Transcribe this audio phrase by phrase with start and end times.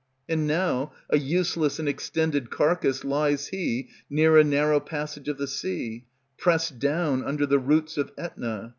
[0.27, 5.45] And now a useless and extended carcass Lies he near a narrow passage of the
[5.45, 6.05] sea,
[6.39, 8.69] Pressed down under the roots of Ætna.